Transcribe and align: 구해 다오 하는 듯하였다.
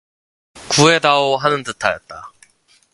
구해 0.71 0.97
다오 0.97 1.37
하는 1.37 1.61
듯하였다. 1.61 2.31